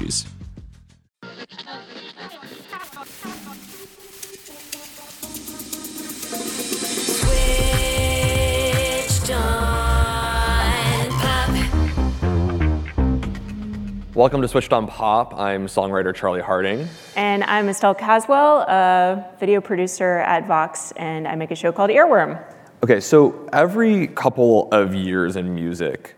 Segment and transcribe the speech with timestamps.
[0.00, 0.26] Switched.
[14.14, 15.34] Welcome to Switched on Pop.
[15.38, 16.88] I'm songwriter Charlie Harding.
[17.16, 21.90] And I'm Estelle Caswell, a video producer at Vox, and I make a show called
[21.90, 22.42] Earworm.
[22.82, 26.16] Okay, so every couple of years in music,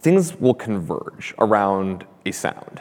[0.00, 2.80] things will converge around a sound.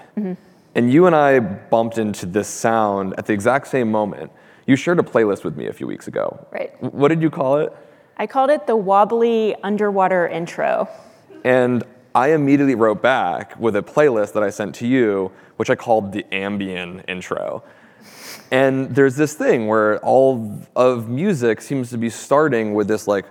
[0.75, 4.31] And you and I bumped into this sound at the exact same moment.
[4.67, 6.45] You shared a playlist with me a few weeks ago.
[6.51, 6.71] Right.
[6.81, 7.71] What did you call it?
[8.17, 10.89] I called it the wobbly underwater intro.
[11.43, 15.75] And I immediately wrote back with a playlist that I sent to you, which I
[15.75, 17.63] called the ambient intro.
[18.51, 23.25] And there's this thing where all of music seems to be starting with this like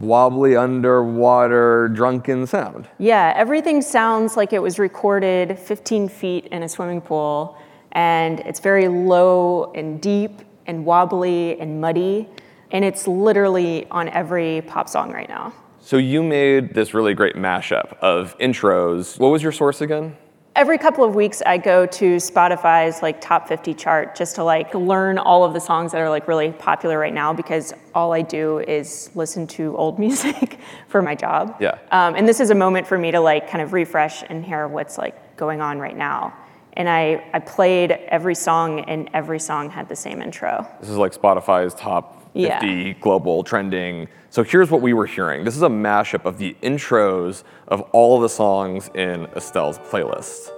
[0.00, 2.88] wobbly underwater drunken sound.
[2.98, 7.56] Yeah, everything sounds like it was recorded 15 feet in a swimming pool,
[7.92, 12.28] and it's very low and deep and wobbly and muddy,
[12.70, 15.52] and it's literally on every pop song right now.
[15.80, 19.18] So you made this really great mashup of intros.
[19.18, 20.16] What was your source again?
[20.60, 24.74] Every couple of weeks, I go to Spotify's like top 50 chart just to like
[24.74, 28.20] learn all of the songs that are like really popular right now because all I
[28.20, 31.56] do is listen to old music for my job.
[31.60, 31.78] Yeah.
[31.90, 34.68] Um, and this is a moment for me to like kind of refresh and hear
[34.68, 36.36] what's like going on right now.
[36.74, 40.68] And I, I played every song, and every song had the same intro.
[40.78, 44.08] This is like Spotify's top 50 global trending.
[44.30, 45.44] So here's what we were hearing.
[45.44, 50.50] This is a mashup of the intros of all of the songs in Estelle's playlist.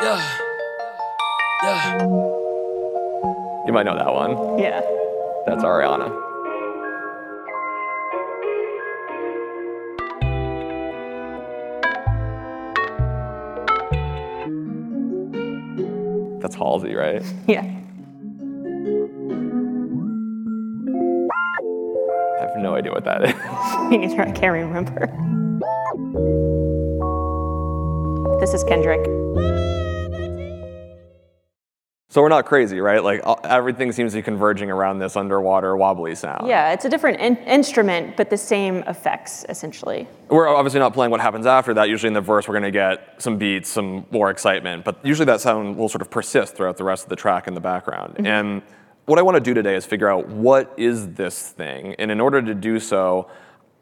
[0.00, 0.38] Yeah.
[1.62, 2.02] Yeah.
[3.66, 4.58] You might know that one.
[4.58, 4.80] Yeah.
[5.46, 6.10] That's Ariana.
[16.40, 17.22] That's Halsey, right?
[17.46, 17.81] Yeah.
[23.92, 25.06] Me neither, I can't remember.
[28.40, 29.04] This is Kendrick.
[32.08, 33.04] So we're not crazy, right?
[33.04, 36.48] Like everything seems to be converging around this underwater wobbly sound.
[36.48, 40.08] Yeah, it's a different in- instrument, but the same effects essentially.
[40.30, 41.90] We're obviously not playing what happens after that.
[41.90, 45.26] Usually in the verse, we're going to get some beats, some more excitement, but usually
[45.26, 48.14] that sound will sort of persist throughout the rest of the track in the background.
[48.14, 48.26] Mm-hmm.
[48.26, 48.62] And
[49.04, 51.94] what I want to do today is figure out what is this thing.
[51.98, 53.28] And in order to do so,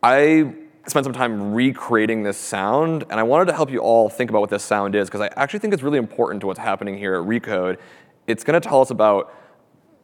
[0.03, 0.55] I
[0.87, 4.41] spent some time recreating this sound, and I wanted to help you all think about
[4.41, 7.15] what this sound is because I actually think it's really important to what's happening here
[7.15, 7.79] at Recode.
[8.27, 9.35] It's going to tell us about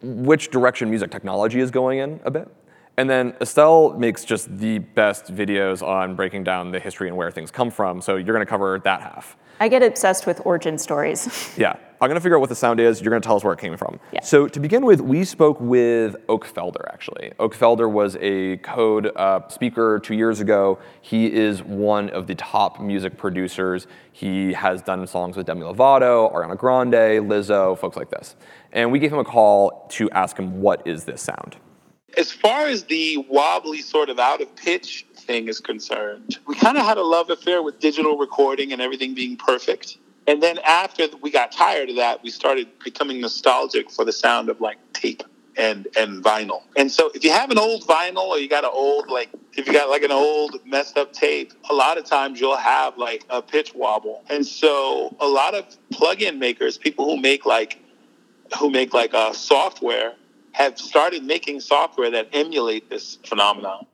[0.02, 2.48] which direction music technology is going in a bit.
[2.98, 7.30] And then Estelle makes just the best videos on breaking down the history and where
[7.30, 8.00] things come from.
[8.00, 9.36] So you're going to cover that half.
[9.60, 11.54] I get obsessed with origin stories.
[11.58, 11.76] Yeah.
[12.00, 13.00] I'm going to figure out what the sound is.
[13.00, 13.98] You're going to tell us where it came from.
[14.12, 14.22] Yeah.
[14.22, 17.32] So to begin with, we spoke with Oak Felder, actually.
[17.38, 20.78] Oak Felder was a code uh, speaker two years ago.
[21.00, 23.86] He is one of the top music producers.
[24.12, 28.36] He has done songs with Demi Lovato, Ariana Grande, Lizzo, folks like this.
[28.72, 31.56] And we gave him a call to ask him, what is this sound?
[32.16, 36.78] as far as the wobbly sort of out of pitch thing is concerned, we kind
[36.78, 39.98] of had a love affair with digital recording and everything being perfect.
[40.26, 44.48] And then after we got tired of that, we started becoming nostalgic for the sound
[44.48, 45.22] of like tape
[45.56, 46.62] and and vinyl.
[46.76, 49.66] And so if you have an old vinyl or you got an old like if
[49.66, 53.24] you got like an old messed up tape, a lot of times you'll have like
[53.30, 54.22] a pitch wobble.
[54.28, 57.80] And so a lot of plug-in makers, people who make like
[58.58, 60.14] who make like uh, software
[60.52, 63.86] have started making software that emulate this phenomenon.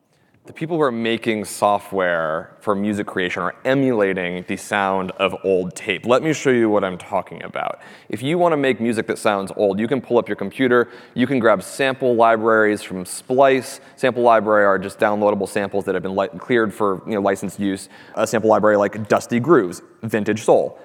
[0.44, 5.76] The people who are making software for music creation are emulating the sound of old
[5.76, 6.04] tape.
[6.04, 7.80] Let me show you what I'm talking about.
[8.08, 10.90] If you want to make music that sounds old, you can pull up your computer,
[11.14, 13.80] you can grab sample libraries from Splice.
[13.94, 17.60] Sample library are just downloadable samples that have been li- cleared for you know, licensed
[17.60, 17.88] use.
[18.16, 20.76] A sample library like Dusty Grooves, Vintage Soul,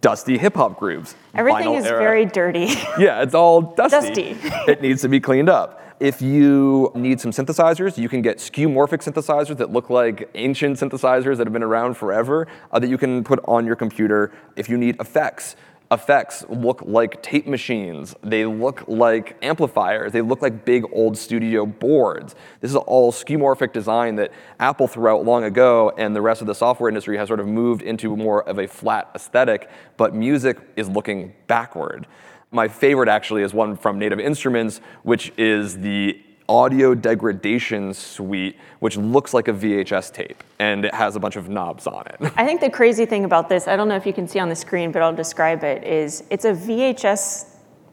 [0.00, 1.14] Dusty Hip Hop Grooves.
[1.34, 1.98] Everything is era.
[1.98, 2.66] very dirty.
[2.98, 4.34] Yeah, it's all dusty.
[4.34, 4.36] Dusty.
[4.70, 5.80] it needs to be cleaned up.
[6.00, 11.38] If you need some synthesizers, you can get skeuomorphic synthesizers that look like ancient synthesizers
[11.38, 14.32] that have been around forever uh, that you can put on your computer.
[14.56, 15.56] If you need effects,
[15.90, 18.14] effects look like tape machines.
[18.22, 20.12] They look like amplifiers.
[20.12, 22.34] They look like big old studio boards.
[22.60, 26.46] This is all skeuomorphic design that Apple threw out long ago, and the rest of
[26.46, 30.58] the software industry has sort of moved into more of a flat aesthetic, but music
[30.76, 32.06] is looking backward.
[32.50, 38.96] My favorite actually is one from Native Instruments, which is the audio degradation suite, which
[38.96, 42.16] looks like a VHS tape, and it has a bunch of knobs on it.
[42.36, 44.48] I think the crazy thing about this, I don't know if you can see on
[44.48, 47.46] the screen, but I'll describe it, is it's a VHS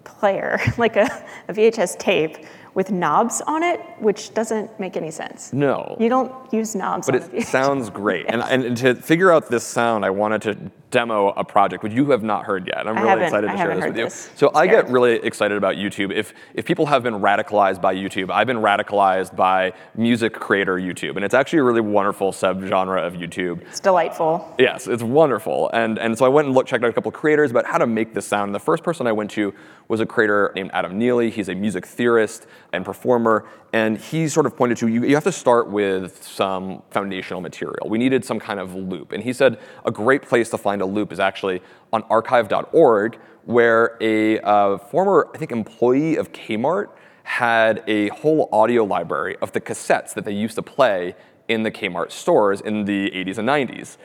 [0.04, 5.52] player, like a, a VHS tape with knobs on it, which doesn't make any sense.
[5.52, 5.98] No.
[6.00, 8.26] You don't use knobs But on a it sounds great.
[8.30, 12.12] And, and to figure out this sound, I wanted to demo a project which you
[12.12, 12.88] have not heard yet.
[12.88, 14.04] I'm I really excited to I share this with you.
[14.04, 14.30] this.
[14.36, 16.14] So I get really excited about YouTube.
[16.14, 21.16] If if people have been radicalized by YouTube, I've been radicalized by music creator YouTube.
[21.16, 23.62] And it's actually a really wonderful subgenre of YouTube.
[23.62, 24.54] It's delightful.
[24.60, 25.70] Yes, it's wonderful.
[25.74, 27.78] And, and so I went and looked, checked out a couple of creators about how
[27.78, 28.50] to make this sound.
[28.50, 29.54] And the first person I went to
[29.88, 31.30] was a creator named Adam Neely.
[31.30, 33.46] He's a music theorist and performer.
[33.74, 37.88] And he sort of pointed to you, you have to start with some foundational material.
[37.88, 39.12] We needed some kind of loop.
[39.12, 41.62] And he said a great place to find a loop is actually
[41.94, 46.90] on archive.org, where a uh, former, I think, employee of Kmart
[47.24, 51.16] had a whole audio library of the cassettes that they used to play
[51.48, 53.98] in the Kmart stores in the 80s and 90s.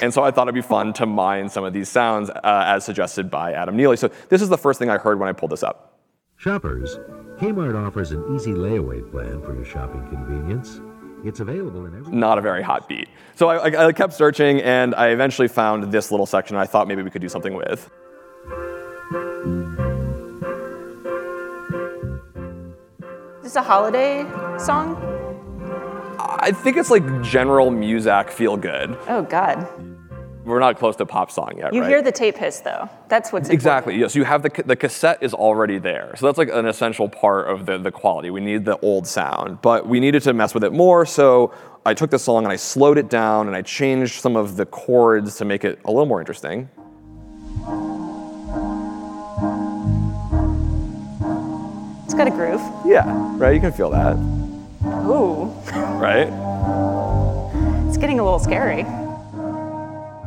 [0.00, 2.84] And so I thought it'd be fun to mine some of these sounds uh, as
[2.84, 3.96] suggested by Adam Neely.
[3.96, 5.98] So this is the first thing I heard when I pulled this up.
[6.36, 6.96] Shoppers,
[7.38, 10.80] Kmart offers an easy layaway plan for your shopping convenience.
[11.24, 12.14] It's available in every.
[12.14, 13.08] Not a very hot beat.
[13.34, 16.86] So I, I, I kept searching and I eventually found this little section I thought
[16.86, 17.90] maybe we could do something with.
[23.38, 24.24] Is this a holiday
[24.58, 24.96] song?
[26.18, 28.96] I think it's like general Muzak feel good.
[29.08, 29.66] Oh, God.
[30.44, 31.88] We're not close to pop song yet, You right?
[31.88, 32.88] hear the tape hiss, though.
[33.08, 33.96] That's what's Exactly.
[33.96, 37.48] Yes, you have the the cassette is already there, so that's like an essential part
[37.48, 38.28] of the the quality.
[38.30, 41.06] We need the old sound, but we needed to mess with it more.
[41.06, 41.52] So
[41.86, 44.66] I took the song and I slowed it down and I changed some of the
[44.66, 46.68] chords to make it a little more interesting.
[52.04, 52.60] It's got a groove.
[52.86, 53.04] Yeah,
[53.38, 53.54] right.
[53.54, 54.16] You can feel that,
[55.06, 55.46] Ooh,
[55.98, 56.28] right?
[57.88, 58.84] it's getting a little scary.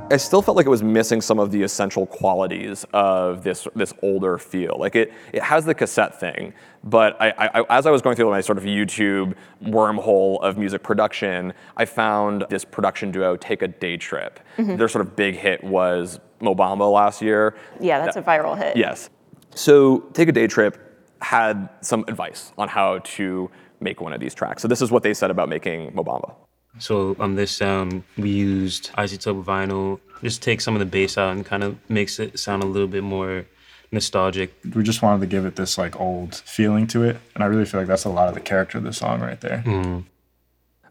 [0.10, 3.94] I still felt like it was missing some of the essential qualities of this this
[4.02, 4.78] older feel.
[4.80, 8.30] Like it it has the cassette thing, but I, I, as I was going through
[8.30, 13.68] my sort of YouTube wormhole of music production, I found this production duo Take a
[13.68, 14.38] Daytrip.
[14.58, 14.78] Mm-hmm.
[14.78, 17.56] Their sort of big hit was Mo Bamba last year.
[17.80, 18.78] Yeah, that's a viral hit.
[18.78, 19.10] Yes.
[19.56, 20.78] So Take a Daytrip
[21.22, 23.50] had some advice on how to
[23.80, 24.62] make one of these tracks.
[24.62, 26.36] So this is what they said about making Mo Bamba.
[26.80, 30.00] So on this sound, we used iZotope vinyl.
[30.24, 32.88] Just take some of the bass out and kind of makes it sound a little
[32.88, 33.46] bit more
[33.92, 34.54] nostalgic.
[34.76, 37.64] we just wanted to give it this like old feeling to it and i really
[37.64, 40.02] feel like that's a lot of the character of the song right there mm-hmm.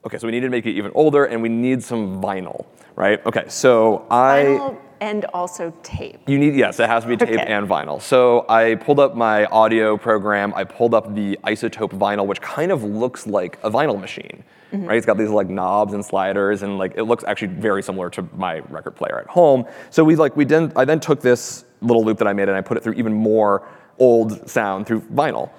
[0.07, 3.25] Okay, so we need to make it even older, and we need some vinyl, right?
[3.27, 4.57] Okay, so I.
[4.57, 6.21] Vinyl and also tape.
[6.27, 7.53] You need, yes, it has to be tape Okay.
[7.53, 8.01] and vinyl.
[8.01, 12.73] So I pulled up my audio program, I pulled up the iZotope vinyl, which kind
[12.73, 14.87] of looks like a vinyl machine, mm-hmm.
[14.87, 14.97] right?
[14.97, 18.29] It's got these like knobs and sliders, and like it looks actually very similar to
[18.37, 19.67] my record player at home.
[19.91, 22.57] So we like, we didn't, I then took this little loop that I made and
[22.57, 25.51] I put it through even more old sound through vinyl.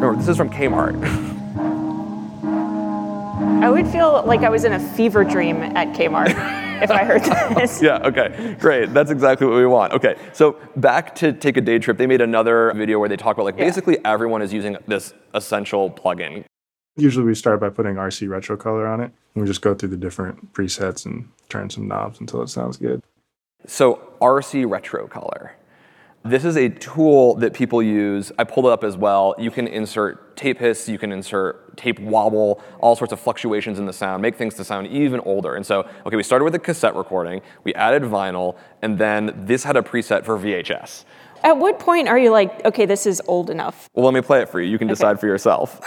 [0.00, 1.34] Remember, this is from Kmart.
[3.48, 6.28] I would feel like I was in a fever dream at Kmart
[6.82, 7.22] if I heard
[7.56, 7.80] this.
[7.88, 8.92] Yeah, okay, great.
[8.94, 9.92] That's exactly what we want.
[9.94, 13.44] Okay, so back to Take a Daytrip, they made another video where they talk about
[13.44, 13.64] like Yeah.
[13.64, 16.44] basically everyone is using this essential plugin.
[16.96, 19.88] usually we start by putting rc retro color on it and we just go through
[19.88, 23.00] the different presets and turn some knobs until it sounds good
[23.66, 25.52] So RC Retro Color.
[26.24, 28.32] This is a tool that people use.
[28.38, 29.34] I pulled it up as well.
[29.38, 33.86] You can insert tape hiss, you can insert tape wobble, all sorts of fluctuations in
[33.86, 35.54] the sound, make things to sound even older.
[35.54, 39.64] And so, okay, we started with a cassette recording, we added vinyl, and then this
[39.64, 41.04] had a preset for VHS.
[41.44, 43.88] At what point are you like, okay, this is old enough?
[43.94, 44.68] Well, let me play it for you.
[44.68, 45.80] You can decide for yourself.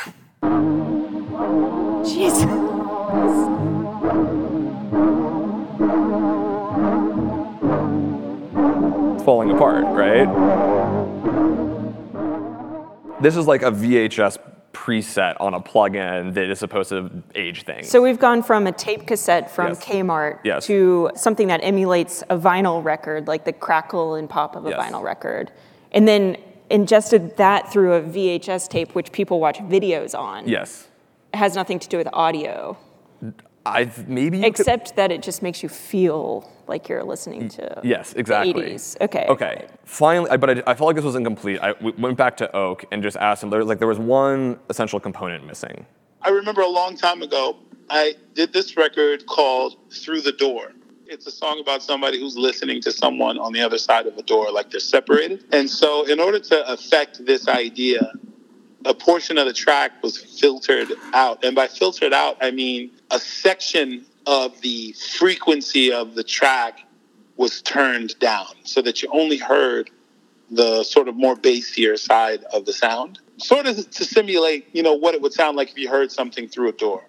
[2.03, 2.71] Jeez.
[9.23, 10.27] Falling apart, right?
[13.21, 14.37] This is like a VHS
[14.73, 17.87] preset on a plugin that is supposed to age things.
[17.89, 19.83] So we've gone from a tape cassette from Yes.
[19.85, 20.65] Kmart Yes.
[20.67, 24.79] to something that emulates a vinyl record, like the crackle and pop of a Yes.
[24.79, 25.51] vinyl record,
[25.91, 26.35] and then
[26.71, 30.47] ingested that through a VHS tape, which people watch videos on.
[30.47, 30.87] yes.
[31.33, 32.75] It has nothing to do with audio.
[33.65, 37.79] I've maybe you could- Except that it just makes you feel like you're listening to
[37.83, 38.53] Yes, the exactly.
[38.53, 38.97] 80s.
[39.01, 39.25] Okay.
[39.29, 39.67] Okay.
[39.85, 41.59] Finally, I- but I, I felt like this was incomplete.
[41.61, 43.49] I we went back to Oak and just asked him.
[43.49, 45.85] There like there was one essential component missing.
[46.21, 47.57] I remember a long time ago,
[47.89, 50.73] I did this record called Through the Door.
[51.07, 54.21] It's a song about somebody who's listening to someone on the other side of a
[54.23, 55.43] door, like they're separated.
[55.51, 58.13] And so, in order to affect this idea,
[58.85, 61.43] a portion of the track was filtered out.
[61.43, 66.79] And by filtered out, I mean a section of the frequency of the track
[67.37, 69.89] was turned down so that you only heard
[70.51, 74.93] the sort of more bassier side of the sound, sort of to simulate, you know,
[74.93, 77.03] what it would sound like if you heard something through a door.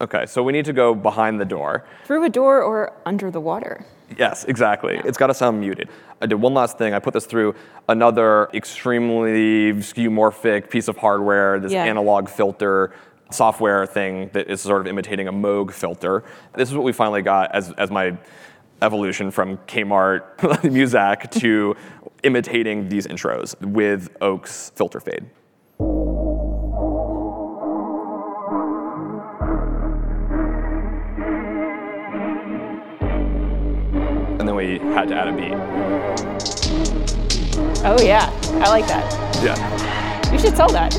[0.00, 1.84] Okay, so we need to go behind the door.
[2.04, 3.84] Through a door or under the water.
[4.16, 5.00] Yes, exactly.
[5.04, 5.88] It's got to sound muted.
[6.20, 6.94] I did one last thing.
[6.94, 7.54] I put this through
[7.88, 11.84] another extremely skeuomorphic piece of hardware, this Yeah.
[11.84, 12.92] analog filter
[13.30, 16.24] software thing that is sort of imitating a Moog filter.
[16.54, 18.16] This is what we finally got as, as my
[18.80, 21.76] evolution from Kmart Muzak to
[22.22, 25.26] imitating these intros with Oak's filter fade.
[34.68, 35.54] We had to add a beat.
[37.84, 38.30] Oh, yeah.
[38.62, 39.04] I like that.
[39.42, 40.32] Yeah.
[40.32, 40.92] You should sell that.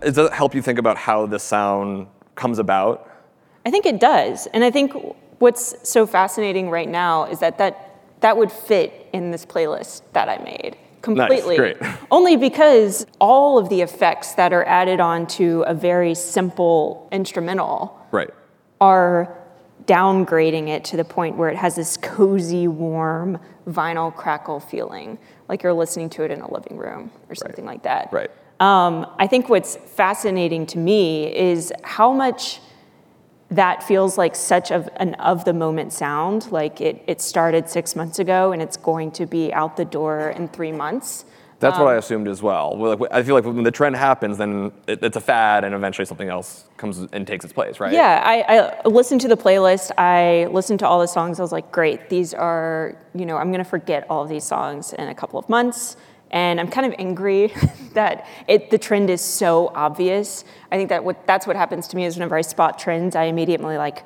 [0.00, 3.10] Does that help you think about how the sound comes about?
[3.66, 4.46] I think it does.
[4.54, 4.92] And I think
[5.38, 10.28] what's so fascinating right now is that that, that would fit in this playlist that
[10.28, 10.76] I made
[11.14, 11.56] completely.
[11.56, 11.76] great.
[12.10, 17.98] Only because all of the effects that are added on to a very simple instrumental
[18.12, 18.30] Right.
[18.80, 19.36] are
[19.86, 25.62] downgrading it to the point where it has this cozy, warm vinyl crackle feeling, like
[25.62, 28.08] you're listening to it in a living room or something like that.
[28.12, 28.30] Right.
[28.58, 32.60] Um, I think what's fascinating to me is how much
[33.50, 36.50] that feels like such of an of the moment sound.
[36.50, 40.30] Like it, it started six months ago and it's going to be out the door
[40.30, 41.24] in three months.
[41.58, 42.76] That's what I um, assumed as well.
[42.76, 46.04] Well, I feel like when the trend happens, then it, it's a fad, and eventually
[46.04, 47.94] something else comes and takes its place, right?
[47.94, 49.90] Yeah, I, I listened to the playlist.
[49.96, 51.40] I listened to all the songs.
[51.40, 54.44] I was like, great, these are, you know, I'm going to forget all of these
[54.44, 55.96] songs in a couple of months.
[56.30, 57.52] And I'm kind of angry
[57.94, 60.44] that it, the trend is so obvious.
[60.70, 63.24] I think that what, that's what happens to me is whenever I spot trends, I
[63.24, 64.04] immediately like,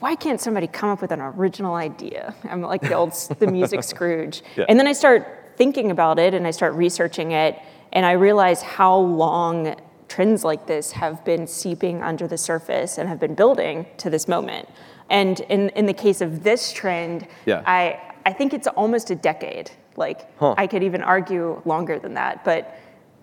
[0.00, 2.34] why can't somebody come up with an original idea?
[2.44, 4.42] I'm like the old the music Scrooge.
[4.56, 4.66] Yeah.
[4.68, 7.58] And then I start thinking about it and I start researching it,
[7.92, 9.76] and I realize how long
[10.08, 14.28] trends like this have been seeping under the surface and have been building to this
[14.28, 14.68] moment.
[15.10, 17.62] And in, in the case of this trend, Yeah.
[17.66, 19.70] I, I think it's almost a decade.
[19.96, 20.54] Like, Huh.
[20.56, 22.44] I could even argue longer than that.
[22.44, 22.76] But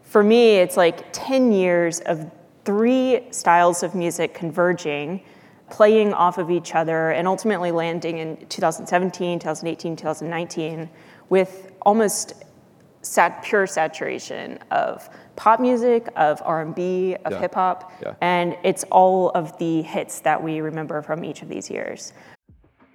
[0.04, 2.30] for me, it's like 10 years of
[2.66, 5.22] three styles of music converging,
[5.70, 10.90] playing off of each other, and ultimately landing in 2017, 2018, 2019
[11.30, 12.34] with almost
[13.04, 17.40] sat, pure saturation of pop music, of R&B, of Yeah.
[17.40, 18.14] hip hop, Yeah.
[18.22, 22.14] and it's all of the hits that we remember from each of these years.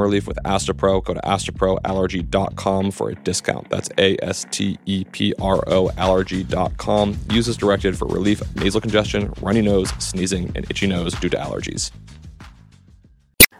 [0.00, 1.02] relief with Astepro.
[1.04, 3.68] Go to asteproallergy.com for a discount.
[3.70, 7.18] That's A S T E P R O allergy.com.
[7.30, 11.28] Use as directed for relief of nasal congestion, runny nose, sneezing, and itchy nose due
[11.28, 11.90] to allergies.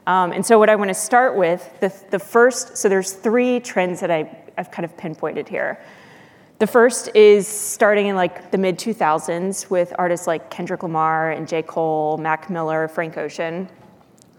[0.07, 3.59] Um, and so what I want to start with, the, the first, so there's three
[3.59, 5.81] trends that I, I've kind of pinpointed here.
[6.59, 11.47] The first is starting in like the mid 2000s with artists like Kendrick Lamar and
[11.47, 11.61] J.
[11.63, 13.69] Cole, Mac Miller, Frank Ocean,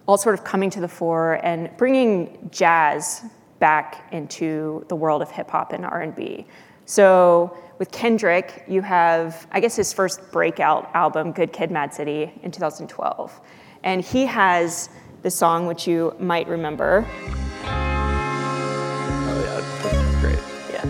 [0.07, 3.23] all sort of coming to the fore and bringing jazz
[3.59, 6.47] back into the world of hip hop and R&B.
[6.85, 12.31] So with Kendrick, you have I guess his first breakout album, Good Kid, Mad City,
[12.41, 13.39] in 2012,
[13.83, 14.89] and he has
[15.21, 17.05] the song which you might remember.
[17.65, 20.39] Oh yeah, that's great.
[20.71, 20.85] Yeah.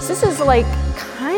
[0.00, 0.66] This is like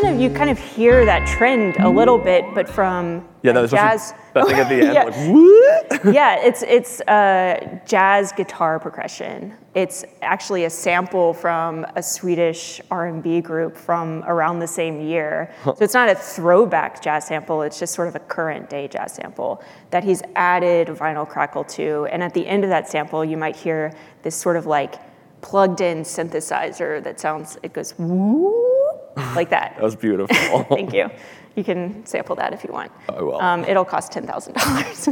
[0.01, 3.61] kind of you kind of hear that trend a little bit, but from Yeah, that
[3.61, 4.13] was jazz.
[4.33, 5.03] that thing at the end, yeah.
[5.03, 6.13] like, what?
[6.13, 9.53] yeah, it's it's uh, jazz guitar progression.
[9.75, 15.53] It's actually a sample from a Swedish R&B group from around the same year.
[15.63, 17.61] So it's not a throwback jazz sample.
[17.61, 22.07] It's just sort of a current day jazz sample that he's added vinyl crackle to.
[22.11, 24.95] And at the end of that sample, you might hear this sort of like
[25.41, 27.57] plugged-in synthesizer that sounds.
[27.63, 28.68] It goes woo
[29.35, 29.75] like that.
[29.75, 30.63] That was beautiful.
[30.69, 31.09] Thank you.
[31.55, 32.91] You can sample that if you want.
[33.09, 33.41] I will.
[33.41, 35.09] Um, it'll cost ten thousand dollars.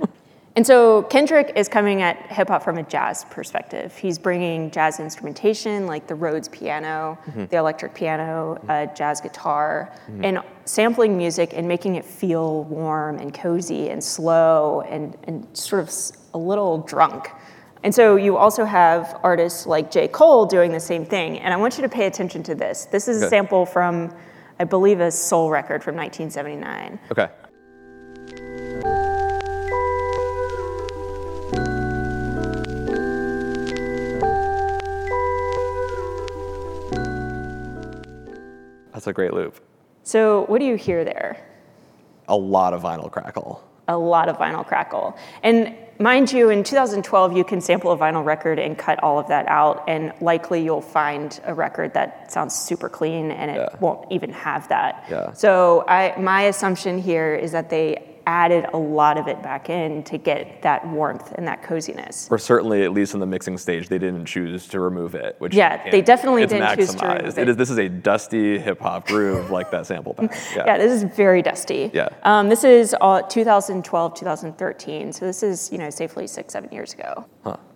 [0.56, 3.96] and so Kendrick is coming at hip hop from a jazz perspective.
[3.96, 7.18] He's bringing jazz instrumentation like the Rhodes piano,
[7.50, 13.32] the electric piano, uh, jazz guitar, and sampling music and making it feel warm and
[13.32, 15.90] cozy and slow and, and sort of
[16.34, 17.30] a little drunk.
[17.86, 20.08] And so you also have artists like J.
[20.08, 21.38] Cole doing the same thing.
[21.38, 22.86] And I want you to pay attention to this.
[22.86, 23.30] This is a Okay.
[23.36, 24.12] sample from,
[24.58, 26.98] I believe, a soul record from 1979.
[27.12, 27.28] okay.
[38.92, 39.60] That's a great loop.
[40.02, 41.38] So what do you hear there?
[42.26, 43.62] A lot of vinyl crackle.
[43.88, 45.16] A lot of vinyl crackle.
[45.42, 49.28] And mind you, in 2012, you can sample a vinyl record and cut all of
[49.28, 53.68] that out, and likely you'll find a record that sounds super clean and it Yeah.
[53.80, 55.04] won't even have that.
[55.10, 55.32] Yeah.
[55.32, 60.02] So I, my assumption here is that they added a lot of it back in
[60.04, 62.28] to get that warmth and that coziness.
[62.30, 65.36] Or certainly, at least in the mixing stage, they didn't choose to remove it.
[65.38, 67.18] Which Yeah, they definitely it's didn't choose to maximized.
[67.18, 67.48] remove It it.
[67.50, 70.32] is, this is a dusty hip hop groove like that sample pack.
[70.54, 70.64] Yeah.
[70.66, 71.90] Yeah, this is very dusty.
[71.94, 72.08] Yeah.
[72.24, 75.12] Um, this is uh, 2012, 2013.
[75.12, 77.24] So this is, you know, safely six, seven years ago.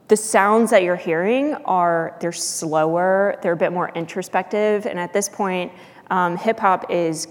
[0.08, 4.86] The sounds that you're hearing are, they're slower, they're a bit more introspective.
[4.86, 5.70] And at this point,
[6.10, 7.28] um, hip hop is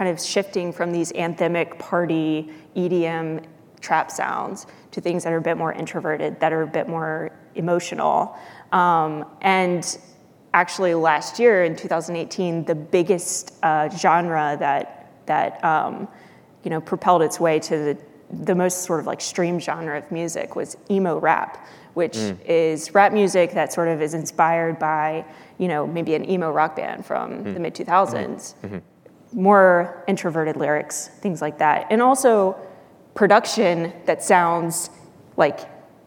[0.00, 3.44] kind of shifting from these anthemic party EDM
[3.82, 7.30] trap sounds to things that are a bit more introverted, that are a bit more
[7.54, 8.34] emotional.
[8.72, 9.98] Um, and
[10.54, 16.08] actually last year in 2018, the biggest uh, genre that that um,
[16.64, 17.98] you know propelled its way to the
[18.44, 23.12] the most sort of like stream genre of music was emo rap, which is rap
[23.12, 25.26] music that sort of is inspired by
[25.58, 28.54] you know maybe an emo rock band from the mid 2000s.
[29.32, 32.56] More introverted lyrics, things like that, and also
[33.14, 34.90] production that sounds
[35.36, 35.60] like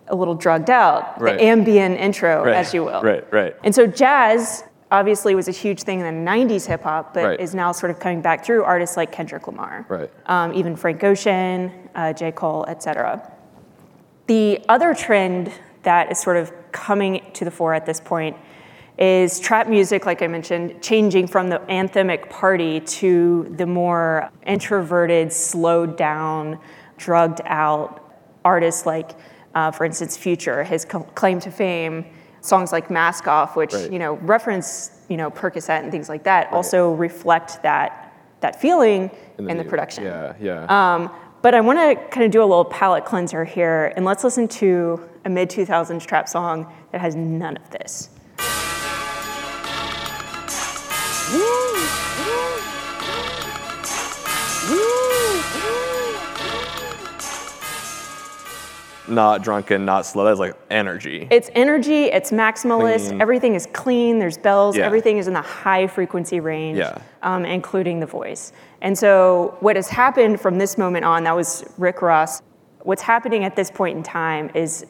[0.08, 1.38] a little drugged out, Right.
[1.38, 2.56] the ambient intro, Right.
[2.56, 3.02] as you will.
[3.02, 3.56] Right, right.
[3.64, 7.40] And so jazz obviously was a huge thing in the 90s hip hop, but Right.
[7.40, 10.10] is now sort of coming back through artists like Kendrick Lamar, Right.
[10.28, 12.32] um, even Frank Ocean, uh, J.
[12.32, 13.22] Cole, et cetera.
[14.28, 15.52] The other trend
[15.84, 18.36] that is sort of coming to the fore at this point
[18.98, 25.34] is trap music, like I mentioned, changing from the anthemic party to the more introverted,
[25.34, 26.60] slowed down,
[26.98, 28.00] drugged out
[28.46, 29.12] artists like,
[29.56, 32.06] uh, for instance, Future, his claim to fame,
[32.42, 33.92] songs like Mask Off, which, Right.
[33.92, 39.10] you know, reference, you know, Percocet and things like that, also reflect that, that feeling
[39.40, 40.04] in the, new- production.
[40.04, 40.66] Yeah, yeah.
[40.96, 41.10] Um,
[41.42, 44.48] but I want to kind of do a little palate cleanser here, and let's listen
[44.50, 48.10] to a mid 2000s trap song that has none of this.
[59.08, 60.24] Not drunken, not slow.
[60.26, 61.28] That's like energy.
[61.30, 63.22] It's energy, it's maximalist, Clean.
[63.22, 64.86] everything is clean, there's bells, Yeah.
[64.86, 66.98] everything is in the high frequency range, Yeah.
[67.22, 68.54] um, including the voice.
[68.82, 72.42] And so, what has happened from this moment on, that was Rick Ross.
[72.82, 74.86] What's happening at this point in time is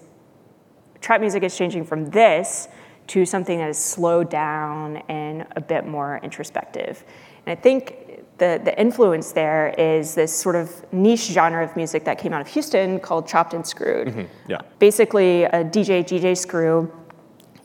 [1.01, 2.67] trap music is changing from this
[3.07, 7.03] to something that is slowed down and a bit more introspective.
[7.45, 8.03] And I think
[8.37, 12.41] the, the influence there is this sort of niche genre of music that came out
[12.41, 14.29] of Houston called Chopped and Screwed.
[14.47, 14.61] yeah.
[14.79, 16.91] Basically, a DJ, GJ Screw,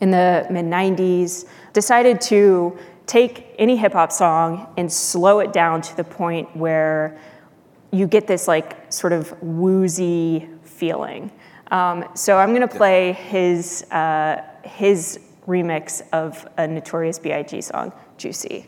[0.01, 5.81] in the mid 90s, decided to take any hip hop song and slow it down
[5.81, 7.19] to the point where
[7.91, 11.31] you get this like sort of woozy feeling.
[11.71, 17.59] Um, so I'm gonna play his uh, his remix of a Notorious B.I.G.
[17.61, 18.67] song, "Juicy."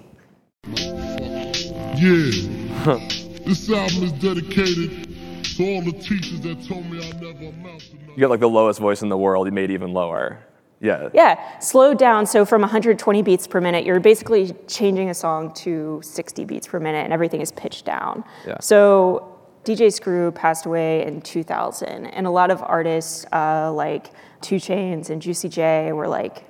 [2.01, 2.97] Yeah.
[3.45, 5.07] this album is dedicated
[5.43, 8.09] to all the teachers that told me I never amount to nothing.
[8.15, 9.45] You got like the lowest voice in the world.
[9.45, 10.43] You made it even lower.
[10.79, 11.09] Yeah.
[11.13, 12.25] Yeah, slowed down.
[12.25, 16.79] So from 120 beats per minute, you're basically changing a song to 60 beats per
[16.79, 18.23] minute, and everything is pitched down.
[18.47, 18.57] Yeah.
[18.59, 24.55] So DJ Screw passed away in 2000, and a lot of artists uh, like 2
[24.55, 26.45] Chainz and Juicy J were like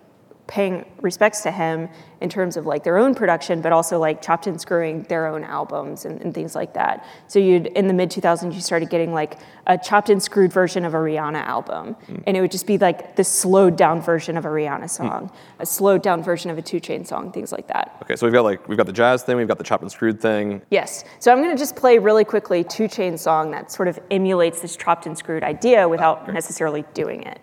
[0.51, 1.87] paying respects to him
[2.19, 5.45] in terms of like their own production, but also like chopped and screwing their own
[5.45, 7.05] albums and, and things like that.
[7.27, 10.83] So you'd in the mid 2000s, you started getting like a chopped and screwed version
[10.83, 12.21] of a Rihanna album, mm.
[12.27, 14.89] and it would just be like the slowed down version of a Rihanna mm.
[14.89, 17.97] song, a slowed down version of a Two Chain song, things like that.
[18.03, 19.91] Okay, so we've got like we've got the jazz thing, we've got the chopped and
[19.91, 20.61] screwed thing.
[20.69, 21.05] Yes.
[21.19, 24.61] So I'm going to just play really quickly Two Chain song that sort of emulates
[24.61, 27.39] this chopped and screwed idea ah, without necessarily doing it.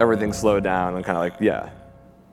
[0.00, 1.70] Everything's slowed down and kind of like yeah.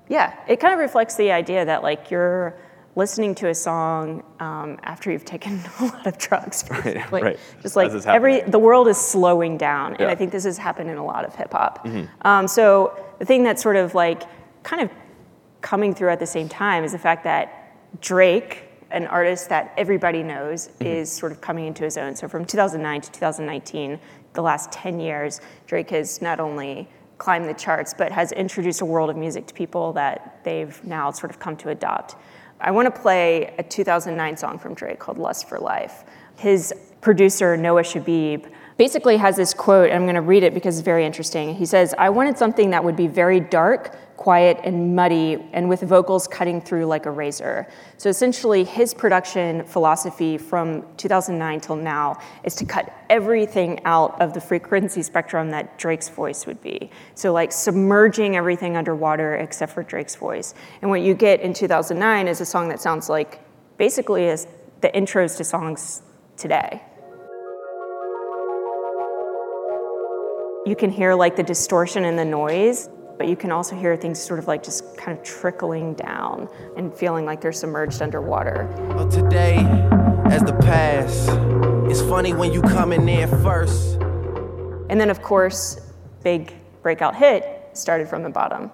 [0.10, 2.56] Yeah, it kind of reflects the idea that like you're
[2.96, 6.64] listening to a song um, after you've taken a lot of drugs.
[6.70, 7.22] basically.
[7.24, 7.40] right.
[7.62, 10.10] Just like every the world is slowing down, and Yeah.
[10.10, 11.86] I think this has happened in a lot of hip hop.
[11.86, 12.28] Mm-hmm.
[12.28, 14.24] Um, so the thing that's sort of like
[14.64, 14.90] kind of
[15.62, 20.22] coming through at the same time is the fact that Drake, an artist that everybody
[20.22, 20.86] knows, Mm-hmm.
[20.86, 22.14] is sort of coming into his own.
[22.16, 24.00] So from 2009 to 2019,
[24.34, 26.90] the last 10 years, Drake has not only
[27.24, 31.10] climbed the charts, but has introduced a world of music to people that they've now
[31.10, 32.18] sort of come to adopt.
[32.60, 36.04] I want to play a 2009 song from Drake called Lust for Life.
[36.36, 40.78] His producer, Noah Shebib, basically has this quote, and I'm going to read it because
[40.78, 41.56] it's very interesting.
[41.56, 45.82] He says, I wanted something that would be very dark, quiet, and muddy, and with
[45.82, 47.68] vocals cutting through like a razor.
[47.98, 54.34] So essentially, his production philosophy from 2009 till now is to cut everything out of
[54.34, 56.90] the frequency spectrum that Drake's voice would be.
[57.16, 60.54] So, like submerging everything underwater except for Drake's voice.
[60.82, 63.40] And what you get in 2009 is a song that sounds like
[63.78, 64.48] basically as
[64.82, 66.02] the intros to songs
[66.38, 66.82] today.
[70.66, 74.18] You can hear like the distortion and the noise, but you can also hear things
[74.18, 76.48] sort of like just kind of trickling down
[76.78, 78.70] and feeling like they're submerged underwater.
[78.96, 79.58] of today
[80.28, 81.28] as the past.
[81.92, 83.96] It's funny when you coming in there first.
[84.90, 85.82] And then, of course,
[86.24, 88.72] big breakout hit started from the bottom.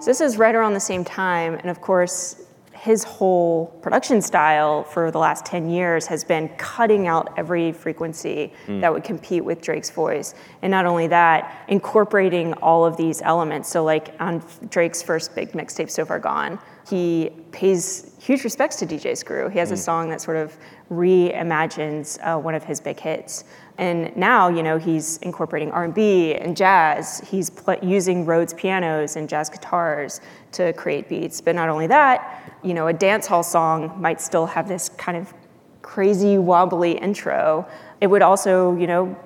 [0.00, 2.43] So this is right around the same time, and of course,
[2.84, 8.52] his whole production style for the last 10 years has been cutting out every frequency
[8.82, 10.34] that would compete with Drake's voice.
[10.60, 13.70] And not only that, incorporating all of these elements.
[13.70, 18.86] So, like on Drake's first big mixtape, So Far Gone, he pays huge respects to
[18.86, 19.48] DJ Screw.
[19.48, 20.54] He has a song that sort of
[20.90, 23.44] reimagines uh, one of his big hits.
[23.76, 27.20] And now, you know, he's incorporating R&B and jazz.
[27.28, 30.20] He's pl- using Rhodes pianos and jazz guitars
[30.52, 31.40] to create beats.
[31.40, 35.16] But not only that, you know, a dance hall song might still have this kind
[35.16, 35.34] of
[35.82, 37.66] crazy wobbly intro.
[38.00, 39.16] It would also, you know,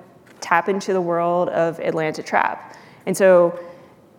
[0.41, 2.75] tap into the world of Atlanta trap.
[3.05, 3.59] And so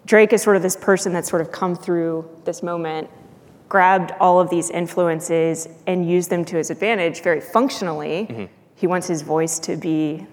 [0.06, 3.10] Drake is sort of this person that's sort of come through this moment,
[3.68, 8.26] grabbed all of these influences and used them to his advantage very functionally.
[8.28, 8.44] Mm-hmm.
[8.80, 10.26] He wants his voice to be,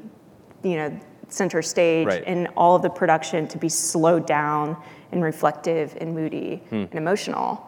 [0.63, 2.23] you know, center stage Right.
[2.25, 4.77] and all of the production to be slowed down
[5.11, 7.61] and reflective and moody and emotional.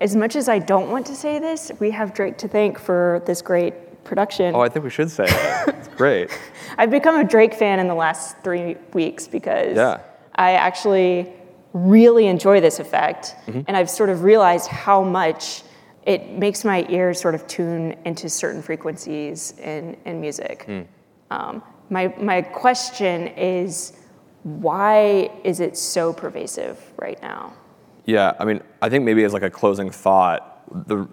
[0.00, 3.22] As much as I don't want to say this, we have Drake to thank for
[3.26, 4.56] this great production.
[4.56, 5.68] Oh, I think we should say it.
[5.68, 6.36] It's great.
[6.78, 10.00] I've become a Drake fan in the last three weeks because Yeah.
[10.34, 11.32] I actually
[11.74, 13.36] really enjoy this effect.
[13.46, 13.60] Mm-hmm.
[13.68, 15.62] And I've sort of realized how much
[16.06, 20.64] it makes my ears sort of tune into certain frequencies in, in music.
[20.64, 20.82] Hmm.
[21.30, 23.94] Um, my, my question is
[24.42, 27.54] why is it so pervasive right now?
[28.04, 31.08] Yeah, I mean, I think maybe as like a closing thought, the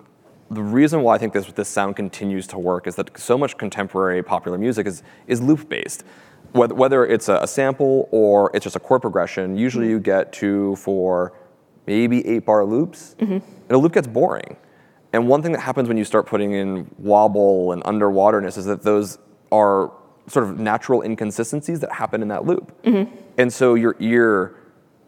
[0.49, 3.57] the reason why I think this this sound continues to work is that so much
[3.57, 6.03] contemporary popular music is is loop based.
[6.51, 10.33] Whether, whether it's a, a sample or it's just a chord progression, usually you get
[10.33, 11.31] two, four,
[11.87, 14.57] maybe eight bar loops, and a loop gets boring.
[15.13, 18.81] And one thing that happens when you start putting in wobble and underwaterness is that
[18.83, 19.17] those
[19.51, 19.91] are
[20.27, 22.81] sort of natural inconsistencies that happen in that loop.
[22.83, 23.13] Mm-hmm.
[23.37, 24.55] And so your ear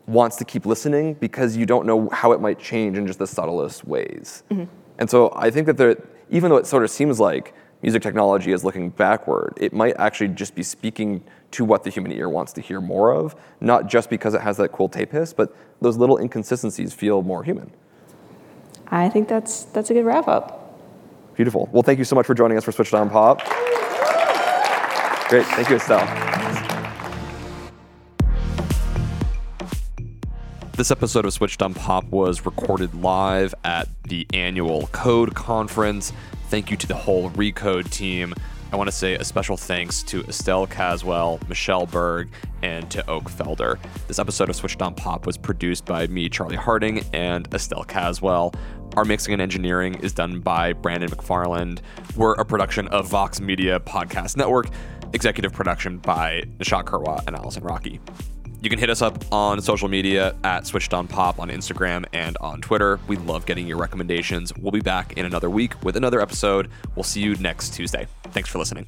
[0.06, 3.28] wants to keep listening because you don't know how it might change in just the
[3.28, 4.44] subtlest ways.
[4.52, 4.66] Mm-hmm.
[5.00, 5.96] And so I think that there,
[6.30, 10.30] even though it sort of seems like music technology is looking backward, it might actually
[10.30, 14.10] just be speaking to what the human ear wants to hear more of, not just
[14.10, 17.72] because it has that cool tape hiss, but those little inconsistencies feel more human.
[18.88, 20.60] I think that's, that's a good wrap up.
[21.36, 21.68] Beautiful.
[21.72, 23.40] Well, thank you so much for joining us for Switched On Pop.
[25.30, 25.46] Great.
[25.48, 26.06] Thank you, Estelle.
[30.76, 36.12] This episode of Switched on Pop was recorded live at the annual Code Conference.
[36.50, 38.34] Thank you to the whole Recode team.
[38.74, 42.30] I want to say a special thanks to Estelle Caswell, Michelle Berg,
[42.64, 43.78] and to Oak Felder.
[44.08, 48.52] This episode of Switched on Pop was produced by me, Charlie Harding, and Estelle Caswell.
[48.98, 51.82] Our mixing and engineering is done by Brandon McFarland.
[52.16, 54.70] We're a production of Vox Media Podcast Network,
[55.14, 58.00] executive production by Nishat Kurwa and Allison Rocky.
[58.64, 62.38] You can hit us up on social media at Switched on Pop on Instagram and
[62.38, 62.98] on Twitter.
[63.08, 64.54] We love getting your recommendations.
[64.58, 66.70] We'll be back in another week with another episode.
[66.96, 68.08] We'll see you next Tuesday.
[68.32, 68.88] Thanks for listening.